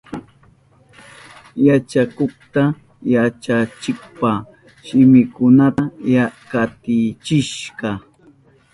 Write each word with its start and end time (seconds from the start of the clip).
Yachakukka 1.67 2.63
yachachikpa 3.13 4.31
shiminkunata 4.85 5.83
katichishka. 6.51 7.89